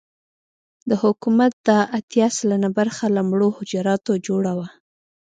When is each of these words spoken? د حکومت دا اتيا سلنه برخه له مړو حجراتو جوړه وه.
د 0.89 0.91
حکومت 1.03 1.51
دا 1.67 1.79
اتيا 1.99 2.27
سلنه 2.37 2.69
برخه 2.77 3.05
له 3.15 3.21
مړو 3.29 3.49
حجراتو 3.57 4.13
جوړه 4.27 4.51
وه. 4.57 4.67